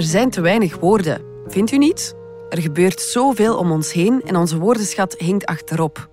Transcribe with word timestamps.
Er 0.00 0.06
zijn 0.06 0.30
te 0.30 0.40
weinig 0.40 0.78
woorden. 0.78 1.22
Vindt 1.46 1.72
u 1.72 1.78
niet? 1.78 2.14
Er 2.48 2.60
gebeurt 2.60 3.00
zoveel 3.00 3.56
om 3.56 3.70
ons 3.70 3.92
heen 3.92 4.22
en 4.22 4.36
onze 4.36 4.58
woordenschat 4.58 5.14
hinkt 5.18 5.46
achterop. 5.46 6.08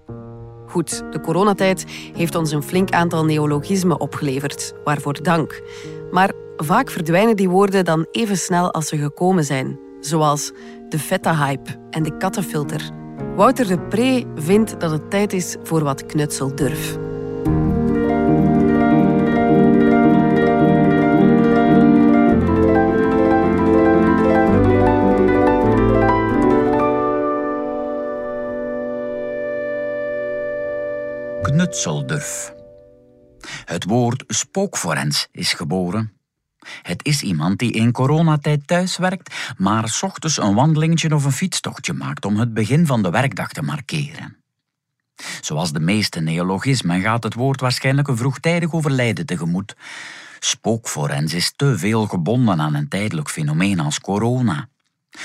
Goed, 0.68 1.04
de 1.12 1.22
coronatijd 1.22 1.86
heeft 2.14 2.36
ons 2.36 2.52
een 2.52 2.64
flink 2.64 2.92
aantal 2.92 3.26
neologismen 3.26 4.00
opgeleverd. 4.00 4.74
Waarvoor 4.84 5.24
dank. 5.24 5.62
Maar 6.12 6.32
vaak 6.58 6.90
verdwijnen 6.90 7.36
die 7.36 7.50
woorden 7.50 7.86
dan 7.86 8.06
even 8.12 8.38
snel 8.38 8.74
als 8.74 8.88
ze 8.88 8.98
gekomen 8.98 9.44
zijn. 9.44 9.80
Zoals 10.00 10.52
de 10.90 11.00
feta-hype 11.00 11.88
en 11.90 12.04
de 12.04 12.18
kattenfilter. 12.18 12.90
Wouter 13.36 13.68
de 13.68 13.80
Pre 13.80 14.26
vindt 14.36 14.80
dat 14.80 14.92
het 14.92 15.10
tijd 15.10 15.34
is 15.34 15.56
voor 15.64 15.84
wat 15.84 16.06
knutseldurf. 16.06 16.98
Knutseldurf. 31.42 32.54
Het 33.66 33.84
woord 33.84 34.24
spookforens 34.28 35.28
is 35.32 35.54
geboren. 35.54 36.12
Het 36.82 37.06
is 37.06 37.22
iemand 37.22 37.60
die 37.60 37.72
in 37.72 37.92
coronatijd 37.92 38.68
thuis 38.68 38.98
werkt, 38.98 39.36
maar 39.58 39.90
s 39.90 40.04
ochtends 40.04 40.38
een 40.38 40.54
wandelingetje 40.54 41.16
of 41.16 41.26
een 41.26 41.32
fietstochtje 41.32 41.94
maakt 41.94 42.26
om 42.26 42.38
het 42.38 42.54
begin 42.54 42.86
van 42.86 43.02
de 43.02 43.10
werkdag 43.10 43.52
te 43.52 43.62
markeren. 43.62 44.38
Zoals 45.42 45.72
de 45.72 45.80
meeste 45.80 46.20
neologismen 46.20 47.02
gaat 47.02 47.24
het 47.24 47.34
woord 47.34 47.62
waarschijnlijk 47.62 48.08
een 48.08 48.18
vroegtijdig 48.18 48.74
overlijden 48.74 49.26
tegemoet. 49.26 49.76
Spookforens 50.40 51.34
is 51.34 51.54
te 51.56 51.78
veel 51.78 52.06
gebonden 52.06 52.62
aan 52.62 52.76
een 52.76 52.88
tijdelijk 52.88 53.30
fenomeen 53.30 53.80
als 53.80 54.00
corona. 54.00 54.70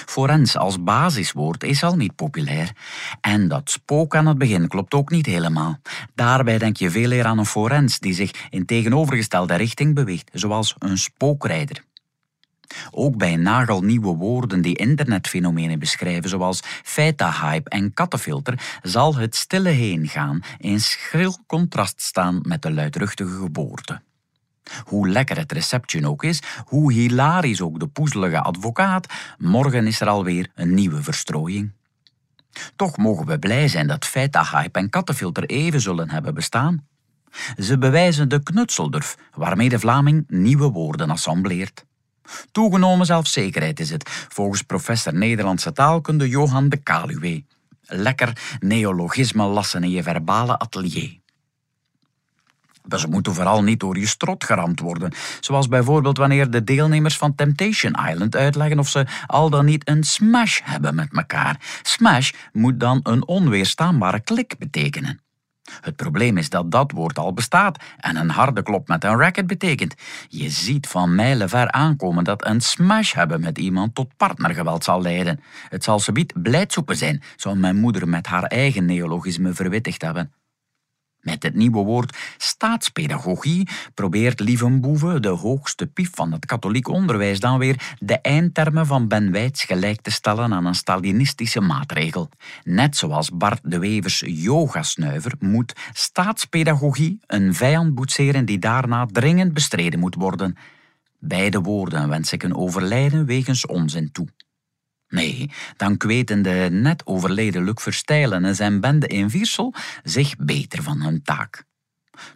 Forens 0.06 0.56
als 0.56 0.82
basiswoord 0.82 1.64
is 1.64 1.82
al 1.82 1.96
niet 1.96 2.16
populair. 2.16 2.72
En 3.20 3.48
dat 3.48 3.70
spook 3.70 4.16
aan 4.16 4.26
het 4.26 4.38
begin 4.38 4.68
klopt 4.68 4.94
ook 4.94 5.10
niet 5.10 5.26
helemaal. 5.26 5.78
Daarbij 6.14 6.58
denk 6.58 6.76
je 6.76 6.90
veel 6.90 7.12
eer 7.12 7.24
aan 7.24 7.38
een 7.38 7.46
forens 7.46 7.98
die 7.98 8.14
zich 8.14 8.30
in 8.50 8.66
tegenovergestelde 8.66 9.54
richting 9.54 9.94
beweegt, 9.94 10.30
zoals 10.32 10.74
een 10.78 10.98
spookrijder. 10.98 11.84
Ook 12.90 13.16
bij 13.16 13.36
nagelnieuwe 13.36 14.14
woorden 14.14 14.62
die 14.62 14.76
internetfenomenen 14.76 15.78
beschrijven, 15.78 16.30
zoals 16.30 16.60
feta-hype 16.82 17.70
en 17.70 17.94
kattenfilter, 17.94 18.78
zal 18.82 19.16
het 19.16 19.36
stille 19.36 19.68
heengaan 19.68 20.40
in 20.58 20.80
schril 20.80 21.38
contrast 21.46 22.02
staan 22.02 22.40
met 22.42 22.62
de 22.62 22.72
luidruchtige 22.72 23.36
geboorte. 23.36 24.00
Hoe 24.92 25.08
lekker 25.08 25.36
het 25.36 25.52
receptje 25.52 26.08
ook 26.08 26.24
is, 26.24 26.42
hoe 26.64 26.92
hilarisch 26.92 27.60
ook 27.60 27.80
de 27.80 27.86
poezelige 27.86 28.40
advocaat, 28.40 29.06
morgen 29.38 29.86
is 29.86 30.00
er 30.00 30.08
alweer 30.08 30.50
een 30.54 30.74
nieuwe 30.74 31.02
verstrooiing. 31.02 31.72
Toch 32.76 32.96
mogen 32.96 33.26
we 33.26 33.38
blij 33.38 33.68
zijn 33.68 33.86
dat 33.86 34.04
feta-hype 34.04 34.78
en 34.78 34.90
kattenfilter 34.90 35.44
even 35.44 35.80
zullen 35.80 36.10
hebben 36.10 36.34
bestaan. 36.34 36.86
Ze 37.58 37.78
bewijzen 37.78 38.28
de 38.28 38.42
knutseldurf 38.42 39.16
waarmee 39.34 39.68
de 39.68 39.78
Vlaming 39.78 40.24
nieuwe 40.28 40.70
woorden 40.70 41.10
assembleert. 41.10 41.84
Toegenomen 42.50 43.06
zelfzekerheid 43.06 43.80
is 43.80 43.90
het, 43.90 44.10
volgens 44.28 44.62
professor 44.62 45.14
Nederlandse 45.14 45.72
taalkunde 45.72 46.28
Johan 46.28 46.68
de 46.68 46.76
Kaluwe. 46.76 47.44
Lekker 47.80 48.56
neologisme 48.60 49.44
lassen 49.44 49.84
in 49.84 49.90
je 49.90 50.02
verbale 50.02 50.58
atelier. 50.58 51.21
Maar 52.88 52.98
ze 52.98 53.08
moeten 53.08 53.34
vooral 53.34 53.62
niet 53.62 53.80
door 53.80 53.98
je 53.98 54.06
strot 54.06 54.44
geramd 54.44 54.80
worden. 54.80 55.12
Zoals 55.40 55.68
bijvoorbeeld 55.68 56.18
wanneer 56.18 56.50
de 56.50 56.64
deelnemers 56.64 57.16
van 57.16 57.34
Temptation 57.34 57.96
Island 58.10 58.36
uitleggen 58.36 58.78
of 58.78 58.88
ze 58.88 59.06
al 59.26 59.50
dan 59.50 59.64
niet 59.64 59.88
een 59.88 60.04
smash 60.04 60.60
hebben 60.64 60.94
met 60.94 61.08
elkaar. 61.12 61.80
Smash 61.82 62.30
moet 62.52 62.80
dan 62.80 63.00
een 63.02 63.26
onweerstaanbare 63.26 64.20
klik 64.20 64.58
betekenen. 64.58 65.20
Het 65.80 65.96
probleem 65.96 66.36
is 66.36 66.48
dat 66.48 66.70
dat 66.70 66.92
woord 66.92 67.18
al 67.18 67.32
bestaat 67.32 67.82
en 67.96 68.16
een 68.16 68.30
harde 68.30 68.62
klop 68.62 68.88
met 68.88 69.04
een 69.04 69.16
racket 69.16 69.46
betekent. 69.46 69.94
Je 70.28 70.50
ziet 70.50 70.86
van 70.86 71.14
mijlenver 71.14 71.70
aankomen 71.70 72.24
dat 72.24 72.46
een 72.46 72.60
smash 72.60 73.14
hebben 73.14 73.40
met 73.40 73.58
iemand 73.58 73.94
tot 73.94 74.16
partnergeweld 74.16 74.84
zal 74.84 75.02
leiden. 75.02 75.40
Het 75.68 75.84
zal 75.84 75.98
subiet 75.98 76.42
blijdsoepen 76.42 76.96
zijn, 76.96 77.22
zou 77.36 77.56
mijn 77.56 77.76
moeder 77.76 78.08
met 78.08 78.26
haar 78.26 78.44
eigen 78.44 78.84
neologisme 78.84 79.54
verwittigd 79.54 80.02
hebben. 80.02 80.32
Met 81.22 81.42
het 81.42 81.54
nieuwe 81.54 81.84
woord 81.84 82.16
staatspedagogie 82.36 83.68
probeert 83.94 84.40
Lievenboeve, 84.40 85.20
de 85.20 85.28
hoogste 85.28 85.86
pief 85.86 86.10
van 86.14 86.32
het 86.32 86.46
katholiek 86.46 86.88
onderwijs, 86.88 87.40
dan 87.40 87.58
weer 87.58 87.94
de 87.98 88.20
eindtermen 88.20 88.86
van 88.86 89.08
Ben 89.08 89.32
Weits 89.32 89.64
gelijk 89.64 90.00
te 90.00 90.10
stellen 90.10 90.52
aan 90.52 90.66
een 90.66 90.74
Stalinistische 90.74 91.60
maatregel. 91.60 92.28
Net 92.62 92.96
zoals 92.96 93.30
Bart 93.30 93.60
de 93.62 93.78
Wevers 93.78 94.22
yogasnuiver 94.26 95.32
moet 95.38 95.72
staatspedagogie 95.92 97.18
een 97.26 97.54
vijand 97.54 97.94
boetseren 97.94 98.44
die 98.44 98.58
daarna 98.58 99.06
dringend 99.06 99.54
bestreden 99.54 100.00
moet 100.00 100.14
worden. 100.14 100.56
Beide 101.18 101.60
woorden 101.60 102.08
wens 102.08 102.32
ik 102.32 102.42
een 102.42 102.56
overlijden 102.56 103.26
wegens 103.26 103.66
onzin 103.66 104.12
toe. 104.12 104.28
Nee, 105.12 105.50
dan 105.76 105.96
kweten 105.96 106.42
de 106.42 106.68
net 106.70 107.06
overleden 107.06 107.64
Luc 107.64 107.82
Verstijlen 107.82 108.44
en 108.44 108.54
zijn 108.54 108.80
bende 108.80 109.06
in 109.06 109.30
Viersel 109.30 109.74
zich 110.02 110.36
beter 110.36 110.82
van 110.82 111.02
hun 111.02 111.22
taak. 111.22 111.64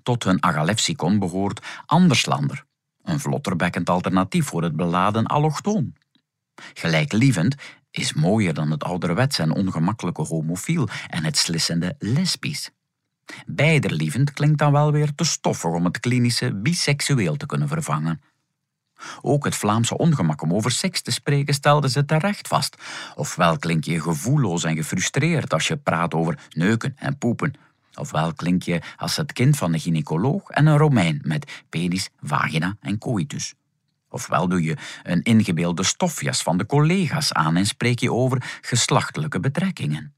Tot 0.02 0.24
hun 0.24 0.42
agalefsicon 0.42 1.18
behoort 1.18 1.66
Anderslander, 1.86 2.64
een 3.02 3.20
vlotterbekkend 3.20 3.90
alternatief 3.90 4.46
voor 4.46 4.62
het 4.62 4.76
beladen 4.76 5.26
allochtoon. 5.26 5.94
Gelijklievend 6.74 7.54
is 7.90 8.12
mooier 8.12 8.54
dan 8.54 8.70
het 8.70 8.84
ouderwetse 8.84 9.42
en 9.42 9.54
ongemakkelijke 9.54 10.22
homofiel 10.22 10.88
en 11.08 11.24
het 11.24 11.36
slissende 11.36 11.94
lesbisch. 11.98 12.70
Beiderlievend 13.46 14.32
klinkt 14.32 14.58
dan 14.58 14.72
wel 14.72 14.92
weer 14.92 15.14
te 15.14 15.24
stoffig 15.24 15.70
om 15.70 15.84
het 15.84 16.00
klinische 16.00 16.54
biseksueel 16.54 17.36
te 17.36 17.46
kunnen 17.46 17.68
vervangen. 17.68 18.20
Ook 19.22 19.44
het 19.44 19.56
Vlaamse 19.56 19.98
ongemak 19.98 20.42
om 20.42 20.54
over 20.54 20.70
seks 20.70 21.02
te 21.02 21.10
spreken 21.10 21.54
stelde 21.54 21.88
ze 21.88 22.04
terecht 22.04 22.48
vast. 22.48 22.76
Ofwel 23.14 23.58
klink 23.58 23.84
je 23.84 24.00
gevoelloos 24.00 24.64
en 24.64 24.76
gefrustreerd 24.76 25.52
als 25.52 25.68
je 25.68 25.76
praat 25.76 26.14
over 26.14 26.38
neuken 26.50 26.96
en 26.98 27.18
poepen. 27.18 27.52
Ofwel 27.94 28.34
klink 28.34 28.62
je 28.62 28.80
als 28.96 29.16
het 29.16 29.32
kind 29.32 29.56
van 29.56 29.72
een 29.72 29.80
gynaecoloog 29.80 30.50
en 30.50 30.66
een 30.66 30.78
Romein 30.78 31.20
met 31.22 31.62
penis, 31.68 32.10
vagina 32.20 32.76
en 32.80 32.98
coitus. 32.98 33.54
Ofwel 34.08 34.48
doe 34.48 34.62
je 34.62 34.76
een 35.02 35.22
ingebeelde 35.22 35.82
stofjas 35.82 36.42
van 36.42 36.58
de 36.58 36.66
collega's 36.66 37.32
aan 37.32 37.56
en 37.56 37.66
spreek 37.66 37.98
je 37.98 38.12
over 38.12 38.58
geslachtelijke 38.60 39.40
betrekkingen. 39.40 40.15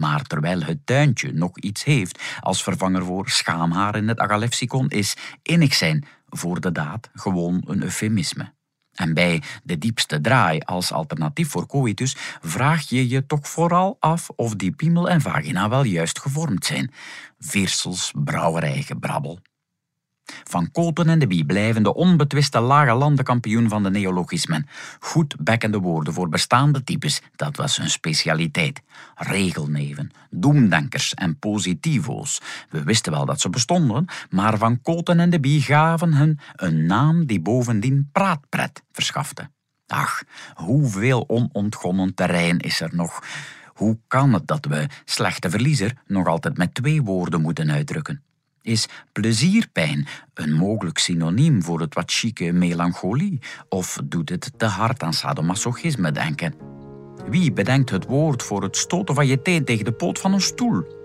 Maar 0.00 0.22
terwijl 0.22 0.62
het 0.62 0.86
tuintje 0.86 1.32
nog 1.32 1.58
iets 1.58 1.84
heeft 1.84 2.22
als 2.40 2.62
vervanger 2.62 3.04
voor 3.04 3.28
schaamhaar 3.28 3.96
in 3.96 4.08
het 4.08 4.18
agalefsicon, 4.18 4.88
is 4.88 5.16
innig 5.42 5.74
zijn 5.74 6.04
voor 6.28 6.60
de 6.60 6.72
daad 6.72 7.10
gewoon 7.12 7.62
een 7.66 7.82
eufemisme. 7.82 8.52
En 8.94 9.14
bij 9.14 9.42
de 9.62 9.78
diepste 9.78 10.20
draai 10.20 10.60
als 10.60 10.92
alternatief 10.92 11.48
voor 11.48 11.66
coitus 11.66 12.16
vraag 12.40 12.88
je 12.88 13.08
je 13.08 13.26
toch 13.26 13.48
vooral 13.48 13.96
af 13.98 14.30
of 14.36 14.54
die 14.54 14.72
piemel 14.72 15.08
en 15.08 15.20
vagina 15.20 15.68
wel 15.68 15.84
juist 15.84 16.18
gevormd 16.20 16.64
zijn. 16.64 16.92
Veersels 17.38 18.12
brouwerijgebrabbel. 18.24 19.38
Van 20.44 20.70
Koten 20.70 21.08
en 21.08 21.18
de 21.18 21.26
Bie 21.26 21.44
blijven 21.44 21.82
de 21.82 21.94
onbetwiste 21.94 22.60
lage 22.60 22.94
landenkampioen 22.94 23.68
van 23.68 23.82
de 23.82 23.90
neologismen. 23.90 24.66
Goed 25.00 25.34
bekkende 25.38 25.78
woorden 25.78 26.12
voor 26.12 26.28
bestaande 26.28 26.84
types, 26.84 27.22
dat 27.36 27.56
was 27.56 27.76
hun 27.76 27.90
specialiteit. 27.90 28.82
Regelneven, 29.14 30.10
doemdenkers 30.30 31.14
en 31.14 31.38
positivo's. 31.38 32.40
We 32.70 32.82
wisten 32.82 33.12
wel 33.12 33.24
dat 33.24 33.40
ze 33.40 33.50
bestonden, 33.50 34.06
maar 34.30 34.58
Van 34.58 34.82
Koten 34.82 35.20
en 35.20 35.30
de 35.30 35.40
Bie 35.40 35.62
gaven 35.62 36.14
hun 36.14 36.38
een 36.56 36.86
naam 36.86 37.26
die 37.26 37.40
bovendien 37.40 38.08
praatpret 38.12 38.82
verschafte. 38.92 39.50
Ach, 39.86 40.22
hoeveel 40.54 41.24
onontgonnen 41.28 42.14
terrein 42.14 42.58
is 42.58 42.80
er 42.80 42.90
nog? 42.92 43.22
Hoe 43.80 43.98
kan 44.06 44.32
het 44.32 44.46
dat 44.46 44.66
we, 44.66 44.86
slechte 45.04 45.50
verliezer, 45.50 45.96
nog 46.06 46.26
altijd 46.26 46.56
met 46.56 46.74
twee 46.74 47.02
woorden 47.02 47.40
moeten 47.40 47.70
uitdrukken? 47.70 48.22
Is 48.62 48.88
plezierpijn 49.12 50.06
een 50.34 50.52
mogelijk 50.52 50.98
synoniem 50.98 51.62
voor 51.62 51.80
het 51.80 51.94
wat 51.94 52.12
chique 52.12 52.52
melancholie? 52.52 53.38
Of 53.68 53.98
doet 54.04 54.28
het 54.28 54.52
te 54.56 54.64
hard 54.64 55.02
aan 55.02 55.12
sadomasochisme 55.12 56.12
denken? 56.12 56.54
Wie 57.28 57.52
bedenkt 57.52 57.90
het 57.90 58.06
woord 58.06 58.42
voor 58.42 58.62
het 58.62 58.76
stoten 58.76 59.14
van 59.14 59.26
je 59.26 59.42
teen 59.42 59.64
tegen 59.64 59.84
de 59.84 59.92
poot 59.92 60.18
van 60.18 60.32
een 60.32 60.40
stoel? 60.40 60.98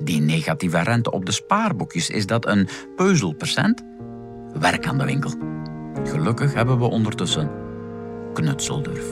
Die 0.00 0.20
negatieve 0.20 0.82
rente 0.82 1.10
op 1.10 1.26
de 1.26 1.32
spaarboekjes, 1.32 2.10
is 2.10 2.26
dat 2.26 2.46
een 2.46 2.68
peuzelpercent? 2.96 3.82
Werk 4.52 4.86
aan 4.86 4.98
de 4.98 5.04
winkel. 5.04 5.34
Gelukkig 6.04 6.54
hebben 6.54 6.78
we 6.78 6.84
ondertussen 6.84 7.50
knutseldurf. 8.32 9.06